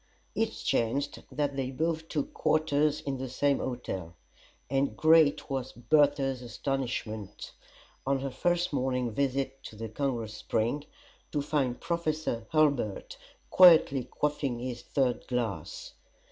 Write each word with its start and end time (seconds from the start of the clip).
It 0.33 0.47
chanced 0.53 1.19
that 1.31 1.55
they 1.55 1.69
both 1.69 2.07
took 2.09 2.33
quarters 2.33 3.01
in 3.01 3.19
the 3.19 3.29
same 3.29 3.59
hotel; 3.59 4.15
and 4.67 4.97
great 4.97 5.47
was 5.47 5.73
Bertha's 5.73 6.41
astonishment; 6.41 7.53
on 8.07 8.21
her 8.21 8.31
first 8.31 8.73
morning 8.73 9.11
visit 9.11 9.61
to 9.65 9.75
the 9.75 9.89
Congress 9.89 10.33
Spring, 10.33 10.85
to 11.31 11.43
find 11.43 11.79
Professor 11.79 12.47
Hurlbut 12.51 13.15
quietly 13.51 14.05
quaffing 14.05 14.57
his 14.57 14.81
third 14.81 15.27
glass. 15.27 15.93